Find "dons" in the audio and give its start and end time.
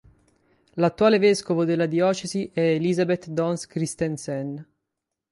3.27-3.67